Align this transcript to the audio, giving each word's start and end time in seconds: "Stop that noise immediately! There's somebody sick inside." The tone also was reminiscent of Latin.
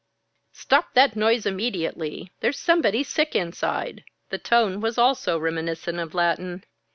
"Stop 0.53 0.95
that 0.95 1.15
noise 1.15 1.45
immediately! 1.45 2.31
There's 2.39 2.57
somebody 2.57 3.03
sick 3.03 3.35
inside." 3.35 4.03
The 4.31 4.39
tone 4.39 4.83
also 4.83 5.33
was 5.37 5.41
reminiscent 5.43 5.99
of 5.99 6.15
Latin. 6.15 6.63